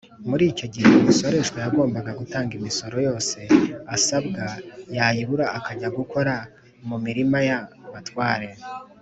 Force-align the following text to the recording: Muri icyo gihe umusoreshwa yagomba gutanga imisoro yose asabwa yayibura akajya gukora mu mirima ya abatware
Muri 0.29 0.43
icyo 0.51 0.65
gihe 0.73 0.87
umusoreshwa 1.01 1.57
yagomba 1.65 1.99
gutanga 2.19 2.51
imisoro 2.59 2.97
yose 3.07 3.39
asabwa 3.95 4.43
yayibura 4.95 5.45
akajya 5.57 5.89
gukora 5.97 6.33
mu 6.87 6.97
mirima 7.05 7.37
ya 7.49 7.59
abatware 7.87 8.47